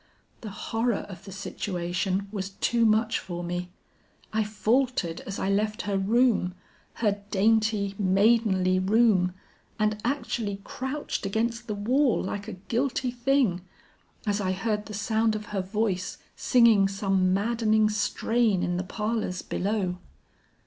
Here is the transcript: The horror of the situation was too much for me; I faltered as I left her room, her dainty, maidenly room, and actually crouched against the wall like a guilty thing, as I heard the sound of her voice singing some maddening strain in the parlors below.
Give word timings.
The 0.41 0.49
horror 0.49 1.05
of 1.09 1.25
the 1.25 1.31
situation 1.31 2.27
was 2.31 2.49
too 2.49 2.87
much 2.87 3.19
for 3.19 3.43
me; 3.43 3.69
I 4.33 4.43
faltered 4.43 5.21
as 5.27 5.37
I 5.37 5.47
left 5.47 5.83
her 5.83 5.95
room, 5.95 6.55
her 7.05 7.21
dainty, 7.29 7.93
maidenly 7.99 8.79
room, 8.79 9.35
and 9.77 10.01
actually 10.03 10.59
crouched 10.63 11.27
against 11.27 11.67
the 11.67 11.75
wall 11.75 12.19
like 12.19 12.47
a 12.47 12.53
guilty 12.53 13.11
thing, 13.11 13.61
as 14.25 14.41
I 14.41 14.53
heard 14.53 14.87
the 14.87 14.95
sound 14.95 15.35
of 15.35 15.45
her 15.53 15.61
voice 15.61 16.17
singing 16.35 16.87
some 16.87 17.31
maddening 17.31 17.87
strain 17.87 18.63
in 18.63 18.77
the 18.77 18.83
parlors 18.83 19.43
below. 19.43 19.97